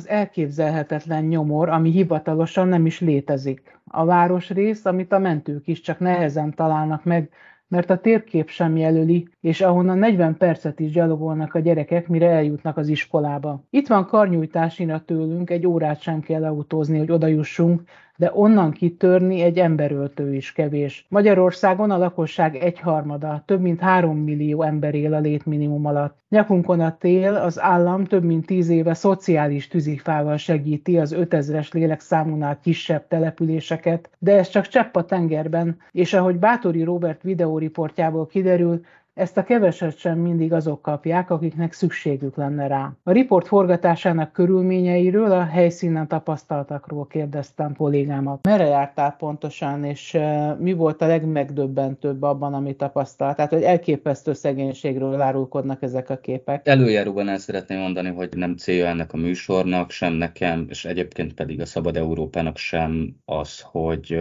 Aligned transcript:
Az 0.00 0.08
elképzelhetetlen 0.08 1.24
nyomor, 1.24 1.68
ami 1.68 1.90
hivatalosan 1.90 2.68
nem 2.68 2.86
is 2.86 3.00
létezik. 3.00 3.80
A 3.84 4.04
városrész, 4.04 4.84
amit 4.84 5.12
a 5.12 5.18
mentők 5.18 5.66
is 5.66 5.80
csak 5.80 5.98
nehezen 5.98 6.54
találnak 6.54 7.04
meg, 7.04 7.30
mert 7.68 7.90
a 7.90 8.00
térkép 8.00 8.48
sem 8.48 8.76
jelöli, 8.76 9.28
és 9.40 9.60
ahonnan 9.60 9.98
40 9.98 10.36
percet 10.36 10.80
is 10.80 10.90
gyalogolnak 10.90 11.54
a 11.54 11.58
gyerekek, 11.58 12.08
mire 12.08 12.30
eljutnak 12.30 12.76
az 12.76 12.88
iskolába. 12.88 13.64
Itt 13.70 13.86
van 13.86 14.06
karnyújtásina 14.06 15.04
tőlünk, 15.04 15.50
egy 15.50 15.66
órát 15.66 16.00
sem 16.00 16.20
kell 16.20 16.44
autózni, 16.44 16.98
hogy 16.98 17.10
odajussunk, 17.10 17.82
de 18.20 18.30
onnan 18.34 18.70
kitörni 18.70 19.40
egy 19.40 19.58
emberöltő 19.58 20.34
is 20.34 20.52
kevés. 20.52 21.06
Magyarországon 21.08 21.90
a 21.90 21.98
lakosság 21.98 22.56
egyharmada, 22.56 23.42
több 23.46 23.60
mint 23.60 23.80
három 23.80 24.18
millió 24.18 24.62
ember 24.62 24.94
él 24.94 25.14
a 25.14 25.18
létminimum 25.18 25.86
alatt. 25.86 26.18
Nyakunkon 26.28 26.80
a 26.80 26.96
tél, 26.96 27.34
az 27.34 27.60
állam 27.60 28.04
több 28.04 28.24
mint 28.24 28.46
tíz 28.46 28.68
éve 28.68 28.94
szociális 28.94 29.68
tűzifával 29.68 30.36
segíti 30.36 30.98
az 30.98 31.14
5000-es 31.18 31.72
lélekszámúnál 31.72 32.58
kisebb 32.62 33.08
településeket, 33.08 34.10
de 34.18 34.38
ez 34.38 34.48
csak 34.48 34.66
csepp 34.66 34.96
a 34.96 35.04
tengerben, 35.04 35.76
és 35.90 36.14
ahogy 36.14 36.36
Bátori 36.36 36.82
Robert 36.82 37.22
videóriportjából 37.22 38.26
kiderül, 38.26 38.80
ezt 39.20 39.36
a 39.36 39.42
keveset 39.44 39.98
sem 39.98 40.18
mindig 40.18 40.52
azok 40.52 40.82
kapják, 40.82 41.30
akiknek 41.30 41.72
szükségük 41.72 42.36
lenne 42.36 42.66
rá. 42.66 42.92
A 43.02 43.12
riport 43.12 43.46
forgatásának 43.46 44.32
körülményeiről, 44.32 45.32
a 45.32 45.44
helyszínen 45.44 46.08
tapasztaltakról 46.08 47.06
kérdeztem 47.06 47.76
kollégámat. 47.76 48.46
Merre 48.46 48.64
jártál 48.64 49.16
pontosan, 49.18 49.84
és 49.84 50.18
mi 50.58 50.72
volt 50.72 51.02
a 51.02 51.06
legmegdöbbentőbb 51.06 52.22
abban, 52.22 52.54
amit 52.54 52.76
tapasztalt? 52.76 53.36
Tehát, 53.36 53.52
hogy 53.52 53.62
elképesztő 53.62 54.32
szegénységről 54.32 55.20
árulkodnak 55.20 55.82
ezek 55.82 56.10
a 56.10 56.16
képek. 56.16 56.68
Előjáróban 56.68 57.28
el 57.28 57.38
szeretném 57.38 57.78
mondani, 57.78 58.08
hogy 58.08 58.28
nem 58.36 58.56
célja 58.56 58.86
ennek 58.86 59.12
a 59.12 59.16
műsornak, 59.16 59.90
sem 59.90 60.12
nekem, 60.12 60.66
és 60.68 60.84
egyébként 60.84 61.34
pedig 61.34 61.60
a 61.60 61.66
Szabad 61.66 61.96
Európának 61.96 62.56
sem 62.56 63.16
az, 63.24 63.60
hogy 63.60 64.18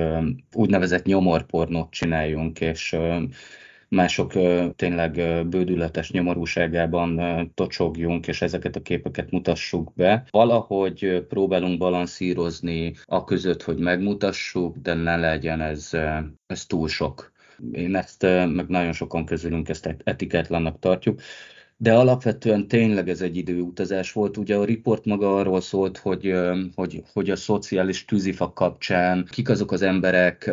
úgynevezett 0.54 1.06
nyomorpornót 1.06 1.90
csináljunk, 1.92 2.62
és 2.62 2.98
mások 3.90 4.32
tényleg 4.76 5.46
bődületes 5.48 6.12
nyomorúságában 6.12 7.22
tocsogjunk, 7.54 8.28
és 8.28 8.42
ezeket 8.42 8.76
a 8.76 8.82
képeket 8.82 9.32
mutassuk 9.32 9.94
be. 9.96 10.26
Valahogy 10.30 11.26
próbálunk 11.28 11.78
balanszírozni 11.78 12.94
a 13.06 13.24
között, 13.24 13.64
hogy 13.64 13.78
megmutassuk, 13.78 14.78
de 14.78 14.94
ne 14.94 15.16
legyen 15.16 15.62
ez, 15.62 15.90
ez 16.48 16.66
túl 16.66 16.88
sok. 16.88 17.32
Én 17.72 17.96
ezt, 17.96 18.22
meg 18.24 18.68
nagyon 18.68 18.94
sokan 18.94 19.26
közülünk 19.26 19.70
ezt 19.70 19.96
etiketlennek 20.04 20.80
tartjuk 20.80 21.22
de 21.82 21.94
alapvetően 21.94 22.68
tényleg 22.68 23.10
ez 23.10 23.22
egy 23.22 23.38
időutazás 23.38 24.12
volt. 24.12 24.38
Ugye 24.38 24.56
a 24.56 24.66
riport 24.66 25.06
maga 25.06 25.36
arról 25.36 25.62
szólt, 25.62 25.98
hogy, 25.98 26.34
hogy, 26.76 27.04
hogy 27.14 27.30
a 27.30 27.36
szociális 27.36 28.06
tűzifa 28.06 28.54
kapcsán 28.54 29.28
kik 29.32 29.50
azok 29.50 29.72
az 29.72 29.82
emberek, 29.82 30.52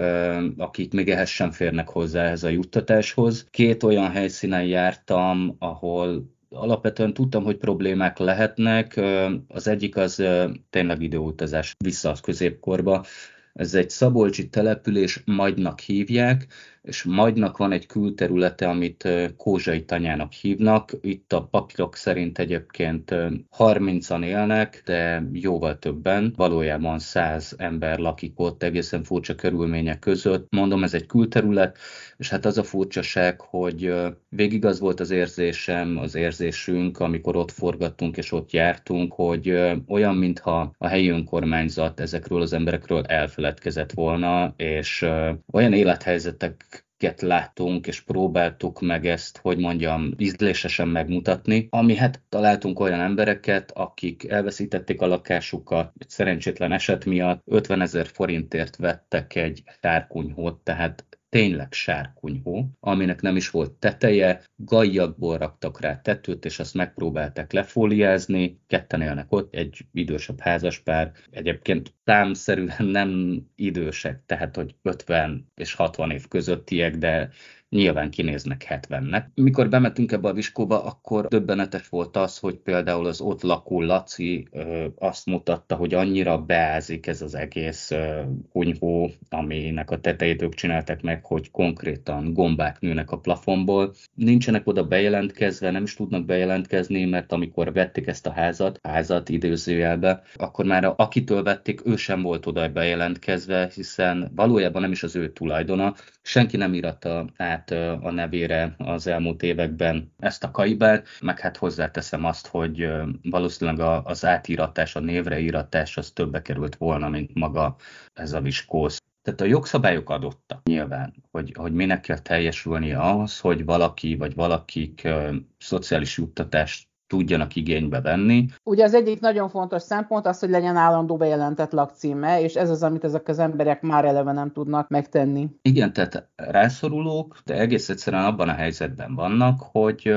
akik 0.57 0.93
még 0.93 1.11
ehhez 1.11 1.29
sem 1.29 1.51
férnek 1.51 1.89
hozzá 1.89 2.25
ehhez 2.25 2.43
a 2.45 2.49
juttatáshoz. 2.49 3.47
Két 3.51 3.83
olyan 3.83 4.11
helyszínen 4.11 4.65
jártam, 4.65 5.57
ahol 5.59 6.35
alapvetően 6.51 7.15
tudtam, 7.15 7.45
hogy 7.45 7.57
problémák 7.57 8.19
lehetnek. 8.19 9.01
Az 9.49 9.69
egyik 9.69 9.97
az 9.97 10.23
tényleg 10.71 11.03
időutazás 11.03 11.75
vissza 11.79 12.11
a 12.11 12.17
középkorba. 12.23 13.05
Ez 13.53 13.75
egy 13.75 13.91
szabolcsi 13.91 14.49
település, 14.49 15.23
Magynak 15.25 15.81
hívják, 15.81 16.47
és 16.87 17.03
Magynak 17.03 17.57
van 17.57 17.73
egy 17.73 17.87
külterülete, 17.87 18.69
amit 18.69 19.09
Kózsai 19.37 19.85
tanyának 19.85 20.33
hívnak. 20.33 20.93
Itt 21.01 21.33
a 21.33 21.43
papírok 21.43 21.97
szerint 21.97 22.39
egyébként 22.39 23.15
30-an 23.59 24.25
élnek, 24.25 24.83
de 24.85 25.29
jóval 25.33 25.79
többen. 25.79 26.33
Valójában 26.37 26.99
100 26.99 27.55
ember 27.59 27.99
lakik 27.99 28.41
ott 28.41 28.63
egészen 28.63 29.03
furcsa 29.03 29.35
körülmények 29.35 29.99
között. 29.99 30.47
Mondom, 30.51 30.83
ez 30.83 30.95
egy 30.95 31.07
külterület, 31.07 31.79
és 32.17 32.31
hát 32.31 32.45
az 32.45 32.59
a 32.59 32.63
furcsaság, 32.63 33.41
hogy 33.41 33.95
végig 34.29 34.65
az 34.65 34.81
volt 34.81 35.01
az 35.01 35.11
érzésem, 35.11 35.99
az 35.99 36.15
érzésünk, 36.15 36.99
amikor 36.99 37.37
ott 37.37 37.51
forgattunk 37.51 38.17
és 38.17 38.33
ott 38.33 38.51
jártunk, 38.51 39.13
hogy 39.13 39.59
olyan, 39.89 40.17
mintha 40.17 40.73
a 40.79 40.87
helyi 40.87 41.09
önkormányzat 41.09 42.01
ezekről 42.01 42.41
az 42.41 42.53
emberekről 42.53 43.05
elfeledkezett 43.05 43.93
volna, 43.93 44.55
és 44.57 45.07
olyan 45.53 45.73
élethelyzetek 45.73 46.76
láttunk, 47.21 47.87
és 47.87 48.01
próbáltuk 48.01 48.81
meg 48.81 49.07
ezt, 49.07 49.37
hogy 49.37 49.59
mondjam, 49.59 50.15
ízlésesen 50.17 50.89
megmutatni, 50.89 51.67
ami 51.71 51.97
hát 51.97 52.23
találtunk 52.29 52.81
olyan 52.81 53.01
embereket, 53.01 53.71
akik 53.75 54.29
elveszítették 54.29 55.01
a 55.01 55.07
lakásukat, 55.07 55.93
egy 55.99 56.09
szerencsétlen 56.09 56.73
eset 56.73 57.05
miatt 57.05 57.43
50 57.45 57.81
ezer 57.81 58.07
forintért 58.07 58.77
vettek 58.77 59.35
egy 59.35 59.63
tárkunyhót, 59.81 60.61
tehát 60.61 61.05
tényleg 61.29 61.73
sárkunyhó, 61.73 62.71
aminek 62.81 63.21
nem 63.21 63.37
is 63.37 63.51
volt 63.51 63.73
teteje, 63.73 64.43
gajjakból 64.57 65.39
raktak 65.39 65.81
rá 65.81 66.01
tetőt, 66.01 66.45
és 66.45 66.59
azt 66.59 66.75
megpróbálták 66.75 67.53
lefóliázni, 67.53 68.61
ketten 68.67 69.03
élnek 69.03 69.33
ott, 69.33 69.55
egy 69.55 69.87
idősebb 69.93 70.41
házaspár, 70.41 71.13
egyébként 71.31 71.95
támszerűen 72.07 72.87
nem 72.87 73.41
idősek, 73.55 74.23
tehát 74.27 74.57
hogy 74.57 74.75
50 74.83 75.51
és 75.55 75.75
60 75.75 76.11
év 76.11 76.29
közöttiek, 76.29 76.97
de 76.97 77.31
nyilván 77.69 78.11
kinéznek 78.11 78.67
70-nek. 78.69 79.25
Mikor 79.35 79.69
bementünk 79.69 80.13
ebbe 80.13 80.29
a 80.29 80.33
viskóba, 80.33 80.85
akkor 80.85 81.27
döbbenetes 81.27 81.89
volt 81.89 82.17
az, 82.17 82.39
hogy 82.39 82.57
például 82.57 83.07
az 83.07 83.21
ott 83.21 83.43
lakó 83.43 83.83
Laci 83.83 84.49
ö, 84.51 84.87
azt 84.99 85.27
mutatta, 85.27 85.75
hogy 85.75 85.95
annyira 85.95 86.39
beázik 86.39 87.07
ez 87.07 87.23
az 87.23 87.35
egész 87.35 87.91
ö, 87.91 88.23
kunyhó, 88.53 89.11
aminek 89.29 89.91
a 89.91 90.01
tetejét 90.01 90.43
ők 90.43 90.55
csináltak 90.55 91.01
meg, 91.01 91.25
hogy 91.25 91.51
konkrétan 91.51 92.33
gombák 92.33 92.81
nőnek 92.81 93.11
a 93.11 93.19
plafonból. 93.19 93.95
Nincsenek 94.15 94.67
oda 94.67 94.85
bejelentkezve, 94.85 95.71
nem 95.71 95.83
is 95.83 95.95
tudnak 95.95 96.25
bejelentkezni, 96.25 97.05
mert 97.05 97.33
amikor 97.33 97.73
vették 97.73 98.07
ezt 98.07 98.27
a 98.27 98.33
házat, 98.33 98.81
házat 98.83 99.29
időzőjelbe, 99.29 100.23
akkor 100.35 100.65
már 100.65 100.93
akitől 100.97 101.43
vették, 101.43 101.81
ő 101.87 101.96
sem 101.97 102.23
volt 102.23 102.47
oda 102.47 102.69
bejelentkezve, 102.69 103.71
hiszen 103.75 104.31
valójában 104.35 104.83
nem 104.83 104.93
is 104.93 105.03
az 105.03 105.17
ő 105.17 105.33
tulajdona, 105.33 105.95
senki 106.23 106.57
nem 106.57 106.75
íratta 106.75 107.27
át 107.37 107.71
a 108.01 108.11
nevére 108.11 108.75
az 108.79 109.07
elmúlt 109.07 109.43
években 109.43 110.13
ezt 110.19 110.45
a 110.45 110.51
kaibát, 110.51 111.09
meg 111.21 111.41
hát 111.41 111.57
hozzáteszem 111.57 112.25
azt, 112.25 112.47
hogy 112.47 112.89
valószínűleg 113.23 114.03
az 114.05 114.25
átíratás, 114.25 114.97
a 114.97 115.01
névre 115.01 115.39
íratás 115.39 115.97
az 115.97 116.11
többe 116.11 116.43
került 116.43 116.77
volna, 116.77 117.09
mint 117.09 117.35
maga 117.35 117.77
ez 118.15 118.33
a 118.33 118.41
viskósz. 118.41 119.01
Tehát 119.23 119.41
a 119.41 119.45
jogszabályok 119.45 120.11
adottak 120.11 120.63
nyilván, 120.65 121.15
hogy, 121.31 121.53
hogy 121.57 121.73
minek 121.73 122.01
kell 122.01 122.19
teljesülnie 122.19 122.99
ahhoz, 122.99 123.41
hogy 123.41 123.65
valaki 123.65 124.17
vagy 124.17 124.35
valakik 124.35 125.03
uh, 125.05 125.35
szociális 125.59 126.17
juttatást 126.17 126.86
tudjanak 127.07 127.57
igénybe 127.57 128.01
venni. 128.01 128.47
Ugye 128.63 128.85
az 128.85 128.95
egyik 128.95 129.21
nagyon 129.21 129.49
fontos 129.49 129.83
szempont 129.83 130.27
az, 130.27 130.39
hogy 130.39 130.51
legyen 130.51 130.77
állandó 130.77 131.17
bejelentett 131.17 131.73
lakcíme, 131.73 132.41
és 132.41 132.55
ez 132.55 132.71
az, 132.71 132.83
amit 132.83 133.05
ezek 133.05 133.29
az 133.29 133.39
emberek 133.39 133.83
már 133.83 134.05
eleve 134.05 134.33
nem 134.33 134.53
tudnak 134.53 134.89
megtenni. 134.89 135.49
Igen, 135.63 135.93
tehát 135.93 136.29
rászorulók, 136.37 137.39
de 137.45 137.55
egész 137.55 137.89
egyszerűen 137.89 138.25
abban 138.25 138.49
a 138.49 138.55
helyzetben 138.55 139.15
vannak, 139.15 139.61
hogy, 139.61 140.15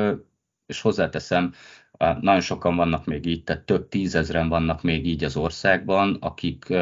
és 0.65 0.81
hozzáteszem, 0.81 1.51
nagyon 2.21 2.41
sokan 2.41 2.75
vannak 2.75 3.05
még 3.05 3.25
így, 3.25 3.43
tehát 3.43 3.63
több 3.63 3.89
tízezren 3.89 4.49
vannak 4.49 4.81
még 4.81 5.07
így 5.07 5.23
az 5.23 5.37
országban, 5.37 6.17
akik 6.19 6.73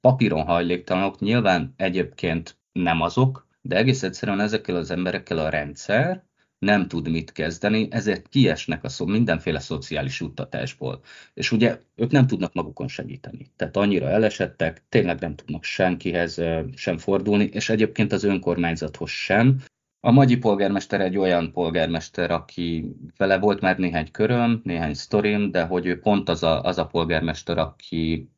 papíron 0.00 0.44
hajléktalanok, 0.44 1.18
nyilván 1.18 1.74
egyébként 1.76 2.58
nem 2.72 3.00
azok, 3.00 3.46
de 3.60 3.76
egész 3.76 4.02
egyszerűen 4.02 4.40
ezekkel 4.40 4.76
az 4.76 4.90
emberekkel 4.90 5.38
a 5.38 5.48
rendszer, 5.48 6.24
nem 6.64 6.88
tud 6.88 7.08
mit 7.08 7.32
kezdeni, 7.32 7.88
ezért 7.90 8.28
kiesnek 8.28 8.84
a 8.84 8.88
szó 8.88 9.06
mindenféle 9.06 9.58
szociális 9.58 10.20
juttatásból. 10.20 11.00
És 11.34 11.52
ugye 11.52 11.78
ők 11.96 12.10
nem 12.10 12.26
tudnak 12.26 12.52
magukon 12.52 12.88
segíteni. 12.88 13.50
Tehát 13.56 13.76
annyira 13.76 14.08
elesettek, 14.08 14.82
tényleg 14.88 15.20
nem 15.20 15.34
tudnak 15.34 15.64
senkihez 15.64 16.40
sem 16.74 16.98
fordulni, 16.98 17.44
és 17.44 17.68
egyébként 17.68 18.12
az 18.12 18.24
önkormányzathoz 18.24 19.10
sem. 19.10 19.60
A 20.00 20.10
magyi 20.10 20.36
polgármester 20.36 21.00
egy 21.00 21.16
olyan 21.16 21.52
polgármester, 21.52 22.30
aki 22.30 22.96
vele 23.16 23.38
volt 23.38 23.60
már 23.60 23.78
néhány 23.78 24.10
köröm, 24.10 24.60
néhány 24.64 24.94
sztorim, 24.94 25.50
de 25.50 25.62
hogy 25.62 25.86
ő 25.86 25.98
pont 25.98 26.28
az 26.28 26.42
a, 26.42 26.62
az 26.62 26.78
a 26.78 26.86
polgármester, 26.86 27.58
aki 27.58 28.28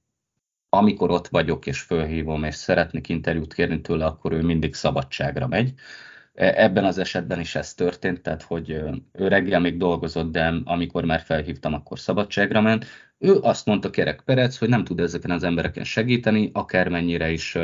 amikor 0.68 1.10
ott 1.10 1.28
vagyok 1.28 1.66
és 1.66 1.80
fölhívom, 1.80 2.44
és 2.44 2.54
szeretnék 2.54 3.08
interjút 3.08 3.54
kérni 3.54 3.80
tőle, 3.80 4.04
akkor 4.04 4.32
ő 4.32 4.42
mindig 4.42 4.74
szabadságra 4.74 5.46
megy. 5.46 5.74
E, 6.36 6.52
ebben 6.56 6.84
az 6.84 6.98
esetben 6.98 7.40
is 7.40 7.54
ez 7.54 7.74
történt, 7.74 8.20
tehát 8.20 8.42
hogy 8.42 8.70
ő 8.70 9.28
reggel 9.28 9.60
még 9.60 9.76
dolgozott, 9.76 10.32
de 10.32 10.54
amikor 10.64 11.04
már 11.04 11.20
felhívtam, 11.20 11.74
akkor 11.74 11.98
szabadságra 11.98 12.60
ment. 12.60 12.86
Ő 13.18 13.38
azt 13.40 13.66
mondta 13.66 13.90
Kerek 13.90 14.20
Perec, 14.24 14.56
hogy 14.56 14.68
nem 14.68 14.84
tud 14.84 15.00
ezeken 15.00 15.30
az 15.30 15.42
embereken 15.42 15.84
segíteni, 15.84 16.50
akármennyire 16.52 17.30
is 17.30 17.56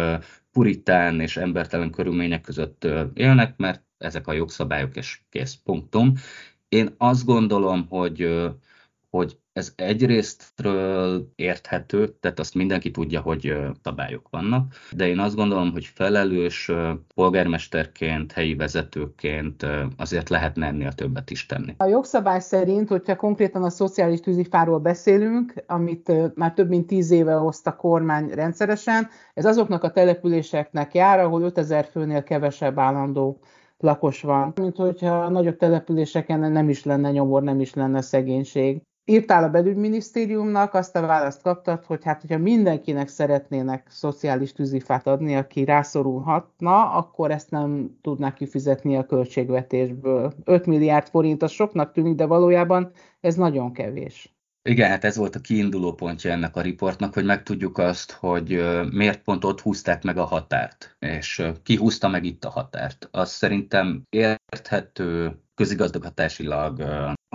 puritán 0.53 1.21
és 1.21 1.37
embertelen 1.37 1.91
körülmények 1.91 2.41
között 2.41 2.87
élnek, 3.15 3.57
mert 3.57 3.83
ezek 3.99 4.27
a 4.27 4.33
jogszabályok, 4.33 4.97
és 4.97 5.21
kész, 5.31 5.55
punktum. 5.65 6.13
Én 6.69 6.95
azt 6.99 7.25
gondolom, 7.25 7.87
hogy 7.89 8.49
hogy 9.17 9.39
ez 9.53 9.73
egyrésztről 9.77 11.29
érthető, 11.35 12.17
tehát 12.21 12.39
azt 12.39 12.55
mindenki 12.55 12.91
tudja, 12.91 13.21
hogy 13.21 13.57
szabályok 13.83 14.27
vannak, 14.31 14.73
de 14.93 15.09
én 15.09 15.19
azt 15.19 15.35
gondolom, 15.35 15.73
hogy 15.73 15.85
felelős 15.85 16.71
polgármesterként, 17.15 18.33
helyi 18.33 18.55
vezetőként 18.55 19.67
azért 19.97 20.29
lehetne 20.29 20.67
ennél 20.67 20.93
többet 20.93 21.31
is 21.31 21.47
tenni. 21.47 21.75
A 21.77 21.87
jogszabály 21.87 22.41
szerint, 22.41 22.89
hogyha 22.89 23.17
konkrétan 23.17 23.63
a 23.63 23.71
szociális 23.71 24.21
tűzifáról 24.21 24.79
beszélünk, 24.79 25.55
amit 25.67 26.35
már 26.35 26.53
több 26.55 26.69
mint 26.69 26.87
tíz 26.87 27.11
éve 27.11 27.35
hozta 27.35 27.71
a 27.71 27.77
kormány 27.77 28.29
rendszeresen, 28.29 29.09
ez 29.35 29.45
azoknak 29.45 29.83
a 29.83 29.91
településeknek 29.91 30.95
jár, 30.95 31.19
ahol 31.19 31.43
5000 31.43 31.85
főnél 31.85 32.23
kevesebb 32.23 32.79
állandó 32.79 33.41
lakos 33.79 34.23
van, 34.23 34.53
mint 34.55 34.77
hogyha 34.77 35.23
a 35.23 35.31
nagyobb 35.31 35.57
településeken 35.57 36.53
nem 36.53 36.69
is 36.69 36.85
lenne 36.85 37.11
nyomor, 37.11 37.43
nem 37.43 37.61
is 37.61 37.75
lenne 37.75 38.01
szegénység 38.01 38.83
írtál 39.05 39.45
a 39.45 39.49
belügyminisztériumnak, 39.49 40.75
azt 40.75 40.97
a 40.97 41.07
választ 41.07 41.43
kaptad, 41.43 41.85
hogy 41.85 42.05
hát, 42.05 42.21
hogyha 42.21 42.39
mindenkinek 42.39 43.09
szeretnének 43.09 43.87
szociális 43.91 44.53
tűzifát 44.53 45.07
adni, 45.07 45.37
aki 45.37 45.65
rászorulhatna, 45.65 46.91
akkor 46.91 47.31
ezt 47.31 47.51
nem 47.51 47.99
tudná 48.03 48.33
kifizetni 48.33 48.97
a 48.97 49.07
költségvetésből. 49.07 50.33
5 50.45 50.67
milliárd 50.67 51.09
forint 51.09 51.43
az 51.43 51.51
soknak 51.51 51.93
tűnik, 51.93 52.15
de 52.15 52.27
valójában 52.27 52.91
ez 53.21 53.35
nagyon 53.35 53.73
kevés. 53.73 54.37
Igen, 54.69 54.89
hát 54.89 55.05
ez 55.05 55.17
volt 55.17 55.35
a 55.35 55.41
kiinduló 55.41 55.93
pontja 55.93 56.31
ennek 56.31 56.57
a 56.57 56.61
riportnak, 56.61 57.15
hogy 57.15 57.25
megtudjuk 57.25 57.79
azt, 57.79 58.13
hogy 58.13 58.63
miért 58.91 59.23
pont 59.23 59.45
ott 59.45 59.61
húzták 59.61 60.03
meg 60.03 60.17
a 60.17 60.25
határt, 60.25 60.97
és 60.99 61.43
ki 61.63 61.77
húzta 61.77 62.09
meg 62.09 62.25
itt 62.25 62.45
a 62.45 62.51
határt. 62.51 63.09
Az 63.11 63.31
szerintem 63.31 64.03
érthető 64.11 65.39
közigazgatásilag 65.55 66.83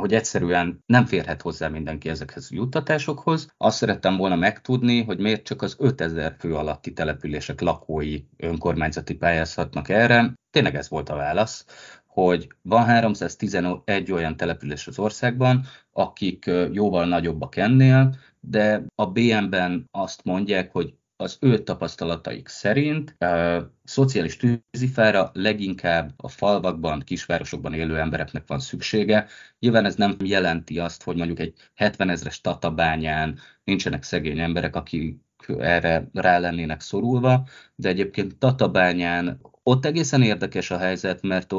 hogy 0.01 0.13
egyszerűen 0.13 0.83
nem 0.85 1.05
férhet 1.05 1.41
hozzá 1.41 1.67
mindenki 1.67 2.09
ezekhez 2.09 2.47
a 2.51 2.55
juttatásokhoz. 2.55 3.53
Azt 3.57 3.77
szerettem 3.77 4.17
volna 4.17 4.35
megtudni, 4.35 5.03
hogy 5.03 5.19
miért 5.19 5.44
csak 5.44 5.61
az 5.61 5.75
5000 5.79 6.35
fő 6.39 6.55
alatti 6.55 6.94
települések 6.94 7.61
lakói 7.61 8.23
önkormányzati 8.38 9.15
pályázhatnak 9.15 9.89
erre. 9.89 10.33
Tényleg 10.49 10.75
ez 10.75 10.89
volt 10.89 11.09
a 11.09 11.15
válasz, 11.15 11.65
hogy 12.05 12.47
van 12.61 12.85
311 12.85 14.11
olyan 14.11 14.38
település 14.38 14.88
az 14.88 14.99
országban, 14.99 15.65
akik 15.91 16.51
jóval 16.71 17.05
nagyobbak 17.05 17.55
ennél, 17.55 18.15
de 18.39 18.85
a 18.95 19.05
BM-ben 19.05 19.88
azt 19.91 20.23
mondják, 20.23 20.71
hogy 20.71 20.93
az 21.17 21.37
ő 21.41 21.63
tapasztalataik 21.63 22.47
szerint 22.47 23.21
a 23.21 23.71
szociális 23.83 24.37
tűzifára 24.37 25.29
leginkább 25.33 26.13
a 26.17 26.27
falvakban, 26.27 26.99
kisvárosokban 26.99 27.73
élő 27.73 27.99
embereknek 27.99 28.43
van 28.47 28.59
szüksége. 28.59 29.27
Nyilván 29.59 29.85
ez 29.85 29.95
nem 29.95 30.15
jelenti 30.23 30.79
azt, 30.79 31.03
hogy 31.03 31.15
mondjuk 31.15 31.39
egy 31.39 31.53
70 31.75 32.09
ezres 32.09 32.41
tatabányán 32.41 33.39
nincsenek 33.63 34.03
szegény 34.03 34.39
emberek, 34.39 34.75
akik 34.75 35.19
erre 35.57 36.09
rá 36.13 36.39
lennének 36.39 36.81
szorulva, 36.81 37.47
de 37.75 37.89
egyébként 37.89 38.37
Tatabányán 38.37 39.39
ott 39.63 39.85
egészen 39.85 40.21
érdekes 40.21 40.71
a 40.71 40.77
helyzet, 40.77 41.21
mert 41.21 41.53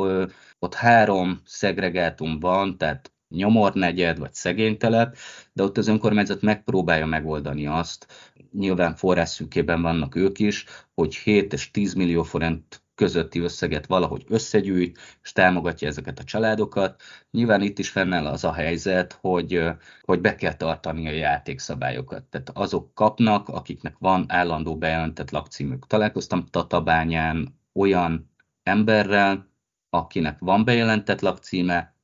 ott 0.58 0.74
három 0.74 1.40
szegregátum 1.44 2.40
van, 2.40 2.78
tehát 2.78 3.12
nyomornegyed 3.28 4.18
vagy 4.18 4.34
szegénytelep, 4.34 5.16
de 5.52 5.62
ott 5.62 5.78
az 5.78 5.88
önkormányzat 5.88 6.42
megpróbálja 6.42 7.06
megoldani 7.06 7.66
azt, 7.66 8.06
nyilván 8.52 8.94
forrásszűkében 8.94 9.82
vannak 9.82 10.14
ők 10.14 10.38
is, 10.38 10.64
hogy 10.94 11.16
7 11.16 11.52
és 11.52 11.70
10 11.70 11.94
millió 11.94 12.22
forint 12.22 12.82
közötti 12.98 13.40
összeget 13.40 13.86
valahogy 13.86 14.24
összegyűjt, 14.28 14.98
és 15.22 15.32
támogatja 15.32 15.88
ezeket 15.88 16.18
a 16.18 16.24
családokat. 16.24 17.02
Nyilván 17.30 17.62
itt 17.62 17.78
is 17.78 17.88
fennáll 17.90 18.26
az 18.26 18.44
a 18.44 18.52
helyzet, 18.52 19.18
hogy, 19.20 19.62
hogy 20.02 20.20
be 20.20 20.34
kell 20.34 20.54
tartani 20.54 21.08
a 21.08 21.10
játékszabályokat. 21.10 22.24
Tehát 22.24 22.50
azok 22.54 22.94
kapnak, 22.94 23.48
akiknek 23.48 23.96
van 23.98 24.24
állandó 24.28 24.76
bejelentett 24.76 25.30
lakcímük. 25.30 25.86
Találkoztam 25.86 26.46
Tatabányán 26.46 27.58
olyan 27.72 28.30
emberrel, 28.62 29.48
akinek 29.90 30.38
van 30.38 30.64
bejelentett 30.64 31.20
lakcíme, 31.20 31.97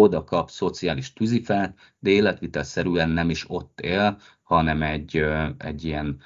oda 0.00 0.24
kap 0.24 0.50
szociális 0.50 1.12
tűzifát, 1.12 1.78
de 1.98 2.10
életvitelszerűen 2.10 3.08
nem 3.08 3.30
is 3.30 3.44
ott 3.48 3.80
él, 3.80 4.18
hanem 4.42 4.82
egy, 4.82 5.24
egy 5.58 5.84
ilyen 5.84 6.20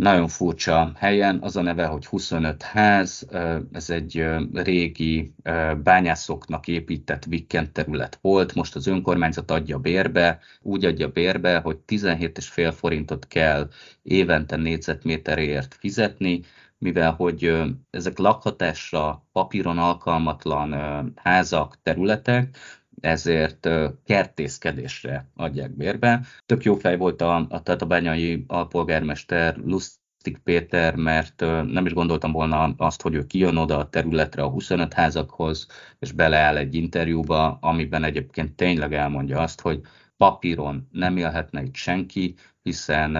nagyon 0.00 0.28
furcsa 0.28 0.92
helyen, 0.96 1.38
az 1.42 1.56
a 1.56 1.62
neve, 1.62 1.86
hogy 1.86 2.06
25 2.06 2.62
ház, 2.62 3.26
ez 3.72 3.90
egy 3.90 4.24
régi 4.52 5.34
bányászoknak 5.82 6.68
épített 6.68 7.24
vikkent 7.24 7.72
terület 7.72 8.18
volt, 8.20 8.54
most 8.54 8.76
az 8.76 8.86
önkormányzat 8.86 9.50
adja 9.50 9.78
bérbe, 9.78 10.38
úgy 10.62 10.84
adja 10.84 11.08
bérbe, 11.08 11.58
hogy 11.58 11.78
17,5 11.86 12.74
forintot 12.76 13.26
kell 13.26 13.68
évente 14.02 14.56
négyzetméterért 14.56 15.74
fizetni, 15.74 16.40
mivel 16.78 17.12
hogy 17.12 17.62
ezek 17.90 18.18
lakhatásra 18.18 19.26
papíron 19.32 19.78
alkalmatlan 19.78 20.72
házak, 21.16 21.82
területek, 21.82 22.56
ezért 23.00 23.68
kertészkedésre 24.04 25.30
adják 25.34 25.76
bérbe. 25.76 26.20
Tök 26.46 26.64
jó 26.64 26.74
fej 26.74 26.96
volt 26.96 27.20
a, 27.20 27.46
a 27.48 27.62
tatabányai 27.62 28.44
alpolgármester 28.46 29.56
Lustig 29.56 30.38
Péter, 30.44 30.94
mert 30.94 31.40
nem 31.66 31.86
is 31.86 31.92
gondoltam 31.92 32.32
volna 32.32 32.74
azt, 32.76 33.02
hogy 33.02 33.14
ő 33.14 33.26
kijön 33.26 33.56
oda 33.56 33.78
a 33.78 33.88
területre 33.88 34.42
a 34.42 34.48
25 34.48 34.92
házakhoz, 34.92 35.66
és 35.98 36.12
beleáll 36.12 36.56
egy 36.56 36.74
interjúba, 36.74 37.58
amiben 37.60 38.04
egyébként 38.04 38.56
tényleg 38.56 38.94
elmondja 38.94 39.40
azt, 39.40 39.60
hogy 39.60 39.80
papíron 40.16 40.88
nem 40.92 41.16
élhetne 41.16 41.62
itt 41.62 41.74
senki, 41.74 42.34
hiszen 42.62 43.18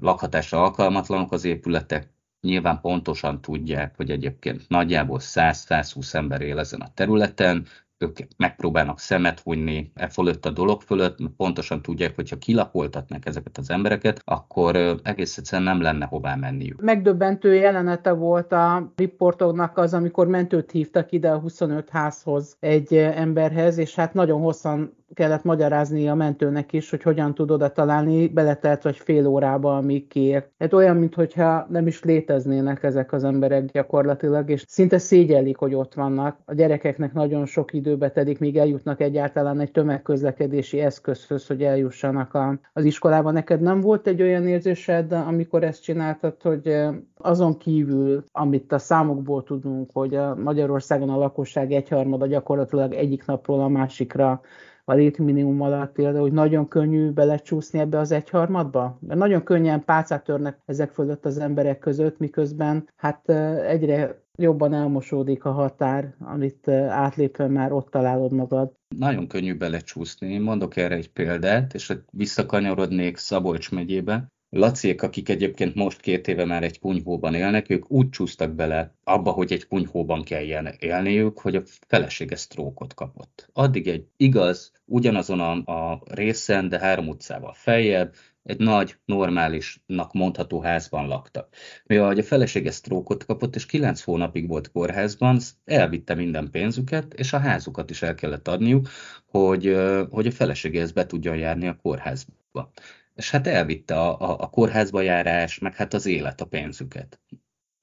lakhatásra 0.00 0.62
alkalmatlanok 0.62 1.32
az 1.32 1.44
épületek, 1.44 2.14
nyilván 2.40 2.80
pontosan 2.80 3.40
tudják, 3.40 3.96
hogy 3.96 4.10
egyébként 4.10 4.68
nagyjából 4.68 5.18
100-120 5.22 6.14
ember 6.14 6.40
él 6.40 6.58
ezen 6.58 6.80
a 6.80 6.92
területen, 6.94 7.66
ők 7.98 8.16
megpróbálnak 8.36 8.98
szemet 8.98 9.40
hunyni 9.40 9.90
e 9.94 10.08
fölött 10.08 10.46
a 10.46 10.50
dolog 10.50 10.80
fölött, 10.80 11.18
pontosan 11.36 11.82
tudják, 11.82 12.14
hogy 12.14 12.30
ha 12.30 12.36
kilakoltatnak 12.36 13.26
ezeket 13.26 13.58
az 13.58 13.70
embereket, 13.70 14.20
akkor 14.24 14.76
egész 15.02 15.36
egyszerűen 15.36 15.68
nem 15.68 15.82
lenne 15.82 16.04
hová 16.04 16.34
menniük. 16.34 16.82
Megdöbbentő 16.82 17.54
jelenete 17.54 18.12
volt 18.12 18.52
a 18.52 18.92
riportoknak 18.96 19.78
az, 19.78 19.94
amikor 19.94 20.26
mentőt 20.26 20.70
hívtak 20.70 21.12
ide 21.12 21.30
a 21.30 21.38
25 21.38 21.88
házhoz 21.90 22.56
egy 22.60 22.94
emberhez, 22.94 23.78
és 23.78 23.94
hát 23.94 24.14
nagyon 24.14 24.40
hosszan 24.40 24.96
kellett 25.14 25.44
magyarázni 25.44 26.08
a 26.08 26.14
mentőnek 26.14 26.72
is, 26.72 26.90
hogy 26.90 27.02
hogyan 27.02 27.34
tud 27.34 27.50
oda 27.50 27.72
találni, 27.72 28.28
beletelt 28.28 28.82
vagy 28.82 28.96
fél 28.96 29.26
órába, 29.26 29.76
amíg 29.76 30.06
kiért. 30.06 30.50
Hát 30.58 30.72
olyan, 30.72 30.96
mintha 30.96 31.66
nem 31.70 31.86
is 31.86 32.02
léteznének 32.02 32.82
ezek 32.82 33.12
az 33.12 33.24
emberek 33.24 33.64
gyakorlatilag, 33.64 34.50
és 34.50 34.64
szinte 34.66 34.98
szégyellik, 34.98 35.56
hogy 35.56 35.74
ott 35.74 35.94
vannak. 35.94 36.38
A 36.44 36.54
gyerekeknek 36.54 37.12
nagyon 37.12 37.46
sok 37.46 37.72
időbe 37.86 38.10
telik, 38.10 38.38
míg 38.38 38.56
eljutnak 38.56 39.00
egyáltalán 39.00 39.60
egy 39.60 39.70
tömegközlekedési 39.70 40.80
eszközhöz, 40.80 41.46
hogy 41.46 41.62
eljussanak 41.62 42.34
a, 42.34 42.58
az 42.72 42.84
iskolába. 42.84 43.30
Neked 43.30 43.60
nem 43.60 43.80
volt 43.80 44.06
egy 44.06 44.22
olyan 44.22 44.46
érzésed, 44.46 45.12
amikor 45.12 45.64
ezt 45.64 45.82
csináltad, 45.82 46.42
hogy 46.42 46.76
azon 47.16 47.58
kívül, 47.58 48.24
amit 48.32 48.72
a 48.72 48.78
számokból 48.78 49.42
tudunk, 49.42 49.90
hogy 49.92 50.14
a 50.14 50.34
Magyarországon 50.34 51.08
a 51.08 51.16
lakosság 51.16 51.72
egyharmada 51.72 52.26
gyakorlatilag 52.26 52.92
egyik 52.92 53.26
napról 53.26 53.60
a 53.60 53.68
másikra 53.68 54.40
a 54.88 54.94
létminimum 54.94 55.60
alatt 55.60 55.98
él, 55.98 56.12
de 56.12 56.18
hogy 56.18 56.32
nagyon 56.32 56.68
könnyű 56.68 57.10
belecsúszni 57.10 57.78
ebbe 57.78 57.98
az 57.98 58.10
egyharmadba? 58.10 58.98
Mert 59.00 59.18
nagyon 59.18 59.42
könnyen 59.42 59.84
pálcát 59.84 60.24
törnek 60.24 60.58
ezek 60.64 60.90
fölött 60.90 61.24
az 61.24 61.38
emberek 61.38 61.78
között, 61.78 62.18
miközben 62.18 62.88
hát 62.96 63.28
egyre 63.66 64.24
jobban 64.38 64.74
elmosódik 64.74 65.44
a 65.44 65.50
határ, 65.50 66.14
amit 66.18 66.68
átlépve 66.88 67.46
már 67.46 67.72
ott 67.72 67.90
találod 67.90 68.32
magad. 68.32 68.72
Nagyon 68.96 69.26
könnyű 69.26 69.56
belecsúszni. 69.56 70.38
Mondok 70.38 70.76
erre 70.76 70.94
egy 70.94 71.12
példát, 71.12 71.74
és 71.74 71.92
visszakanyarodnék 72.10 73.16
Szabolcs 73.16 73.70
megyébe. 73.70 74.26
Laciék, 74.56 75.02
akik 75.02 75.28
egyébként 75.28 75.74
most 75.74 76.00
két 76.00 76.28
éve 76.28 76.44
már 76.44 76.62
egy 76.62 76.78
kunyhóban 76.78 77.34
élnek, 77.34 77.70
ők 77.70 77.90
úgy 77.90 78.08
csúsztak 78.08 78.54
bele 78.54 78.94
abba, 79.04 79.30
hogy 79.30 79.52
egy 79.52 79.66
kunyhóban 79.66 80.22
kelljen 80.22 80.74
élniük, 80.78 81.38
hogy 81.38 81.56
a 81.56 81.62
felesége 81.88 82.36
sztrókot 82.36 82.94
kapott. 82.94 83.48
Addig 83.52 83.88
egy 83.88 84.06
igaz, 84.16 84.72
ugyanazon 84.84 85.40
a, 85.40 85.90
a 85.90 86.02
részen, 86.04 86.68
de 86.68 86.78
három 86.78 87.08
utcával 87.08 87.52
feljebb, 87.52 88.14
egy 88.42 88.58
nagy, 88.58 88.96
normálisnak 89.04 90.12
mondható 90.12 90.60
házban 90.60 91.06
laktak. 91.08 91.48
Mivel 91.84 92.16
a 92.16 92.22
felesége 92.22 92.70
sztrókot 92.70 93.24
kapott, 93.24 93.54
és 93.54 93.66
kilenc 93.66 94.02
hónapig 94.02 94.48
volt 94.48 94.70
kórházban, 94.70 95.40
elvitte 95.64 96.14
minden 96.14 96.50
pénzüket, 96.50 97.14
és 97.14 97.32
a 97.32 97.38
házukat 97.38 97.90
is 97.90 98.02
el 98.02 98.14
kellett 98.14 98.48
adniuk, 98.48 98.88
hogy, 99.26 99.76
hogy 100.10 100.26
a 100.26 100.30
felesége 100.30 100.80
ezt 100.80 100.94
be 100.94 101.06
tudja 101.06 101.34
járni 101.34 101.66
a 101.66 101.76
kórházba. 101.82 102.70
És 103.16 103.30
hát 103.30 103.46
elvitte 103.46 104.00
a, 104.00 104.20
a, 104.20 104.40
a 104.40 104.50
kórházba 104.50 105.00
járás, 105.00 105.58
meg 105.58 105.74
hát 105.74 105.94
az 105.94 106.06
élet 106.06 106.40
a 106.40 106.46
pénzüket 106.46 107.20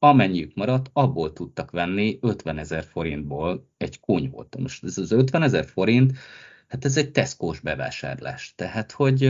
amennyiük 0.04 0.56
maradt, 0.56 0.90
abból 0.94 1.34
tudtak 1.34 1.72
venni 1.72 2.18
50 2.22 2.58
ezer 2.58 2.84
forintból 2.84 3.70
egy 3.78 4.00
kunyhót. 4.00 4.58
Most 4.58 4.84
ez 4.84 4.98
az 4.98 5.12
50 5.12 5.42
ezer 5.42 5.66
forint, 5.66 6.14
hát 6.68 6.86
ez 6.86 6.98
egy 6.98 7.12
teszkós 7.12 7.60
bevásárlás. 7.60 8.54
Tehát, 8.56 8.92
hogy 8.92 9.24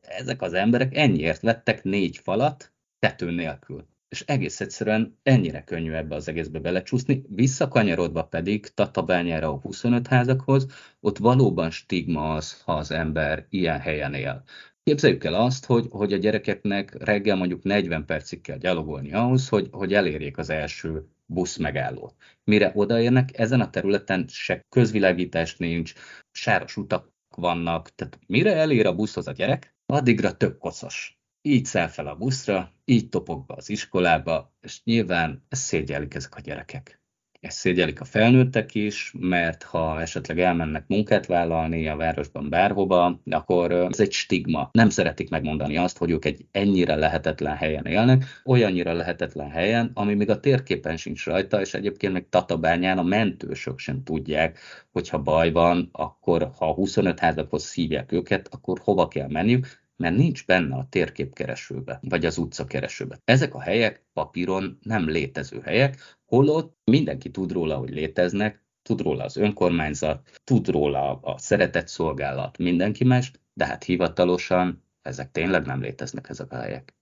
ezek 0.00 0.42
az 0.42 0.52
emberek 0.52 0.96
ennyiért 0.96 1.40
vettek 1.40 1.82
négy 1.82 2.16
falat 2.16 2.72
tető 2.98 3.30
nélkül. 3.30 3.86
És 4.08 4.24
egész 4.26 4.60
egyszerűen 4.60 5.18
ennyire 5.22 5.64
könnyű 5.64 5.92
ebbe 5.92 6.14
az 6.14 6.28
egészbe 6.28 6.58
belecsúszni, 6.58 7.24
visszakanyarodva 7.28 8.24
pedig 8.24 8.66
Tatabányára 8.74 9.48
a 9.48 9.60
25 9.60 10.06
házakhoz, 10.06 10.66
ott 11.00 11.18
valóban 11.18 11.70
stigma 11.70 12.34
az, 12.34 12.62
ha 12.62 12.72
az 12.72 12.90
ember 12.90 13.46
ilyen 13.48 13.80
helyen 13.80 14.14
él. 14.14 14.44
Képzeljük 14.88 15.24
el 15.24 15.34
azt, 15.34 15.64
hogy, 15.64 15.86
hogy 15.90 16.12
a 16.12 16.16
gyerekeknek 16.16 17.04
reggel 17.04 17.36
mondjuk 17.36 17.62
40 17.62 18.04
percig 18.04 18.40
kell 18.40 18.56
gyalogolni 18.56 19.12
ahhoz, 19.12 19.48
hogy, 19.48 19.68
hogy 19.70 19.94
elérjék 19.94 20.38
az 20.38 20.50
első 20.50 21.08
busz 21.26 21.56
megállót. 21.56 22.14
Mire 22.44 22.72
odaérnek, 22.74 23.38
ezen 23.38 23.60
a 23.60 23.70
területen 23.70 24.24
se 24.28 24.64
közvilágítás 24.68 25.56
nincs, 25.56 25.92
sáros 26.30 26.76
utak 26.76 27.12
vannak, 27.36 27.94
tehát 27.94 28.18
mire 28.26 28.54
elér 28.54 28.86
a 28.86 28.94
buszhoz 28.94 29.28
a 29.28 29.32
gyerek, 29.32 29.74
addigra 29.86 30.36
tök 30.36 30.58
koszos. 30.58 31.18
Így 31.42 31.64
száll 31.64 31.88
fel 31.88 32.06
a 32.06 32.16
buszra, 32.16 32.72
így 32.84 33.08
topog 33.08 33.46
be 33.46 33.54
az 33.56 33.70
iskolába, 33.70 34.54
és 34.60 34.84
nyilván 34.84 35.44
ezt 35.48 35.62
szégyelik 35.62 36.14
ezek 36.14 36.34
a 36.34 36.40
gyerekek 36.40 36.97
ezt 37.40 37.56
szégyelik 37.58 38.00
a 38.00 38.04
felnőttek 38.04 38.74
is, 38.74 39.12
mert 39.18 39.62
ha 39.62 40.00
esetleg 40.00 40.40
elmennek 40.40 40.84
munkát 40.86 41.26
vállalni 41.26 41.88
a 41.88 41.96
városban 41.96 42.48
bárhova, 42.48 43.20
akkor 43.30 43.72
ez 43.72 44.00
egy 44.00 44.12
stigma. 44.12 44.68
Nem 44.72 44.88
szeretik 44.88 45.30
megmondani 45.30 45.76
azt, 45.76 45.98
hogy 45.98 46.10
ők 46.10 46.24
egy 46.24 46.46
ennyire 46.50 46.94
lehetetlen 46.94 47.56
helyen 47.56 47.86
élnek, 47.86 48.24
olyannyira 48.44 48.92
lehetetlen 48.92 49.50
helyen, 49.50 49.90
ami 49.94 50.14
még 50.14 50.30
a 50.30 50.40
térképen 50.40 50.96
sincs 50.96 51.24
rajta, 51.24 51.60
és 51.60 51.74
egyébként 51.74 52.12
meg 52.12 52.28
Tatabányán 52.28 52.98
a 52.98 53.02
mentősök 53.02 53.78
sem 53.78 54.02
tudják, 54.02 54.58
hogyha 54.92 55.22
baj 55.22 55.52
van, 55.52 55.88
akkor 55.92 56.50
ha 56.58 56.72
25 56.72 57.18
házakhoz 57.18 57.64
szívják 57.64 58.12
őket, 58.12 58.48
akkor 58.50 58.78
hova 58.84 59.08
kell 59.08 59.28
menniük, 59.28 59.87
mert 59.98 60.16
nincs 60.16 60.46
benne 60.46 60.76
a 60.76 60.86
térképkeresőbe, 60.90 61.98
vagy 62.02 62.26
az 62.26 62.38
utcakeresőbe. 62.38 63.18
Ezek 63.24 63.54
a 63.54 63.60
helyek 63.60 64.06
papíron 64.12 64.78
nem 64.82 65.08
létező 65.08 65.60
helyek, 65.60 66.18
holott 66.24 66.76
mindenki 66.84 67.30
tud 67.30 67.52
róla, 67.52 67.76
hogy 67.76 67.90
léteznek, 67.90 68.66
tud 68.82 69.00
róla 69.00 69.24
az 69.24 69.36
önkormányzat, 69.36 70.40
tud 70.44 70.68
róla 70.68 71.20
a 71.20 71.38
szeretett 71.38 71.88
szolgálat, 71.88 72.58
mindenki 72.58 73.04
más, 73.04 73.32
de 73.52 73.66
hát 73.66 73.84
hivatalosan 73.84 74.84
ezek 75.02 75.30
tényleg 75.30 75.66
nem 75.66 75.80
léteznek 75.80 76.28
ezek 76.28 76.52
a 76.52 76.56
helyek. 76.56 76.97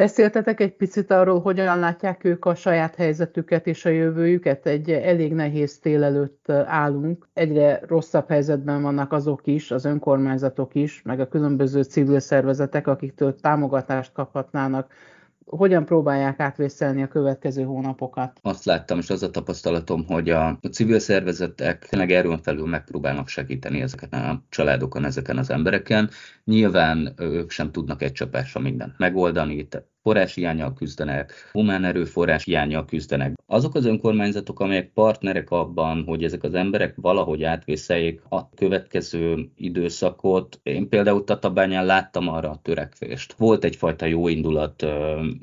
Beszéltetek 0.00 0.60
egy 0.60 0.76
picit 0.76 1.10
arról, 1.10 1.40
hogyan 1.40 1.78
látják 1.78 2.24
ők 2.24 2.44
a 2.44 2.54
saját 2.54 2.94
helyzetüket 2.94 3.66
és 3.66 3.84
a 3.84 3.88
jövőjüket? 3.88 4.66
Egy 4.66 4.90
elég 4.90 5.32
nehéz 5.32 5.78
tél 5.78 6.02
előtt 6.04 6.50
állunk. 6.50 7.28
Egyre 7.32 7.80
rosszabb 7.86 8.28
helyzetben 8.28 8.82
vannak 8.82 9.12
azok 9.12 9.46
is, 9.46 9.70
az 9.70 9.84
önkormányzatok 9.84 10.74
is, 10.74 11.02
meg 11.02 11.20
a 11.20 11.28
különböző 11.28 11.82
civil 11.82 12.20
szervezetek, 12.20 12.86
akiktől 12.86 13.34
támogatást 13.40 14.12
kaphatnának 14.12 14.92
hogyan 15.50 15.84
próbálják 15.84 16.40
átvészelni 16.40 17.02
a 17.02 17.08
következő 17.08 17.62
hónapokat? 17.62 18.38
Azt 18.42 18.64
láttam, 18.64 18.98
és 18.98 19.10
az 19.10 19.22
a 19.22 19.30
tapasztalatom, 19.30 20.04
hogy 20.06 20.30
a, 20.30 20.58
civil 20.70 20.98
szervezetek 20.98 21.86
tényleg 21.88 22.10
erőn 22.10 22.38
felül 22.38 22.66
megpróbálnak 22.66 23.28
segíteni 23.28 23.80
ezeken 23.80 24.20
a 24.20 24.42
családokon, 24.48 25.04
ezeken 25.04 25.38
az 25.38 25.50
embereken. 25.50 26.10
Nyilván 26.44 27.14
ők 27.18 27.50
sem 27.50 27.70
tudnak 27.70 28.02
egy 28.02 28.12
csapásra 28.12 28.60
mindent 28.60 28.98
megoldani, 28.98 29.68
tehát 29.68 29.88
forráshiányjal 30.02 30.72
küzdenek, 30.72 31.32
humán 31.52 31.84
erőforrás 31.84 32.44
hiányjal 32.44 32.84
küzdenek. 32.84 33.34
Azok 33.46 33.74
az 33.74 33.84
önkormányzatok, 33.84 34.60
amelyek 34.60 34.92
partnerek 34.92 35.50
abban, 35.50 36.04
hogy 36.06 36.24
ezek 36.24 36.42
az 36.42 36.54
emberek 36.54 36.94
valahogy 36.96 37.42
átvészeljék 37.42 38.22
a 38.28 38.50
következő 38.50 39.50
időszakot, 39.56 40.60
én 40.62 40.88
például 40.88 41.24
Tatabányán 41.24 41.86
láttam 41.86 42.28
arra 42.28 42.50
a 42.50 42.60
törekvést. 42.62 43.32
Volt 43.32 43.64
egyfajta 43.64 44.06
jó 44.06 44.28
indulat 44.28 44.86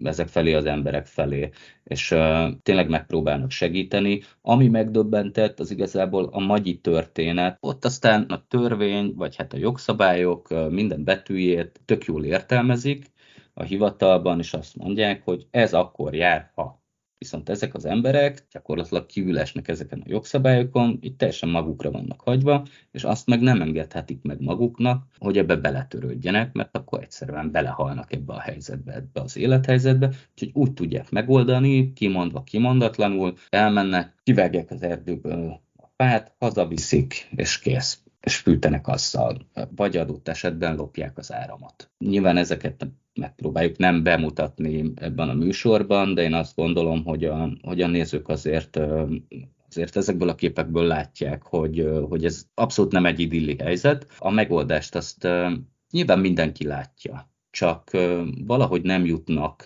ezek 0.04 0.28
felé 0.28 0.54
az 0.54 0.66
emberek 0.66 1.06
felé, 1.06 1.50
és 1.84 2.16
tényleg 2.64 2.90
megpróbálnak 2.90 3.52
segíteni. 3.52 4.22
Ami 4.42 4.68
megdöbbentett, 4.68 5.60
az 5.60 5.72
igazából 5.72 6.30
a 6.32 6.40
magyi 6.40 6.78
történet. 6.78 7.58
Ott 7.60 7.86
aztán 7.86 8.22
a 8.22 8.46
törvény, 8.48 9.14
vagy 9.16 9.36
hát 9.36 9.54
a 9.54 9.58
jogszabályok 9.58 10.70
minden 10.70 11.04
betűjét 11.04 11.82
tök 11.86 12.06
jól 12.06 12.26
értelmezik, 12.26 13.06
a 13.58 13.64
hivatalban, 13.64 14.40
és 14.40 14.54
azt 14.54 14.76
mondják, 14.76 15.24
hogy 15.24 15.48
ez 15.52 15.74
akkor 15.74 16.16
jár, 16.16 16.52
ha. 16.56 16.86
Viszont 17.18 17.50
ezek 17.50 17.74
az 17.74 17.86
emberek 17.86 18.48
gyakorlatilag 18.52 19.06
kívülesnek 19.06 19.68
ezeken 19.68 20.00
a 20.00 20.10
jogszabályokon, 20.10 20.98
itt 21.02 21.18
teljesen 21.18 21.50
magukra 21.50 21.92
vannak 21.92 22.22
hagyva, 22.22 22.66
és 22.92 23.04
azt 23.04 23.28
meg 23.28 23.42
nem 23.42 23.62
engedhetik 23.62 24.22
meg 24.22 24.42
maguknak, 24.42 25.06
hogy 25.18 25.38
ebbe 25.38 25.56
beletörődjenek, 25.56 26.54
mert 26.54 26.78
akkor 26.78 27.02
egyszerűen 27.02 27.52
belehalnak 27.52 28.14
ebbe 28.14 28.34
a 28.34 28.40
helyzetbe, 28.40 28.94
ebbe 28.94 29.22
az 29.22 29.38
élethelyzetbe, 29.38 30.10
úgyhogy 30.32 30.52
úgy 30.54 30.74
tudják 30.74 31.10
megoldani, 31.10 31.94
kimondva, 31.94 32.44
kimondatlanul, 32.44 33.34
elmennek, 33.50 34.16
kivágják 34.24 34.72
az 34.72 34.82
erdőből 34.82 35.62
a 35.76 35.90
fát, 35.96 36.36
hazaviszik, 36.40 37.30
és 37.36 37.60
kész 37.60 38.02
és 38.22 38.38
fűtenek 38.38 38.88
azzal, 38.88 39.48
vagy 39.76 39.98
adott 39.98 40.28
esetben 40.28 40.76
lopják 40.76 41.18
az 41.18 41.34
áramot. 41.34 41.92
Nyilván 41.98 42.38
ezeket 42.38 42.88
megpróbáljuk 43.18 43.78
nem 43.78 44.04
bemutatni 44.04 44.92
ebben 44.96 45.30
a 45.30 45.34
műsorban, 45.34 46.14
de 46.14 46.22
én 46.22 46.34
azt 46.34 46.56
gondolom, 46.56 47.04
hogy 47.04 47.26
a, 47.26 47.50
hogy 47.62 47.82
a 47.82 47.88
nézők 47.88 48.28
azért 48.28 48.80
azért 49.70 49.96
ezekből 49.96 50.30
a 50.30 50.36
képekből 50.36 50.84
látják, 50.84 51.44
hogy, 51.44 51.90
hogy 52.10 52.26
ez 52.26 52.46
abszolút 52.54 52.92
nem 52.92 53.06
egy 53.06 53.20
idilli 53.20 53.56
helyzet. 53.60 54.08
A 54.20 54.30
megoldást 54.30 54.96
azt 54.96 55.28
nyilván 55.92 56.20
mindenki 56.20 56.66
látja, 56.66 57.32
csak 57.50 57.92
valahogy 58.46 58.82
nem 58.82 59.06
jutnak 59.06 59.64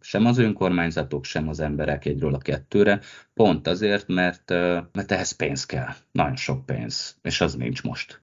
sem 0.00 0.26
az 0.26 0.38
önkormányzatok, 0.38 1.24
sem 1.24 1.48
az 1.48 1.60
emberek 1.60 2.04
egyről 2.04 2.34
a 2.34 2.38
kettőre, 2.38 3.00
pont 3.34 3.66
azért, 3.66 4.08
mert, 4.08 4.50
mert 4.92 5.12
ehhez 5.12 5.32
pénz 5.32 5.66
kell, 5.66 5.92
nagyon 6.12 6.36
sok 6.36 6.66
pénz, 6.66 7.18
és 7.22 7.40
az 7.40 7.54
nincs 7.54 7.82
most. 7.82 8.22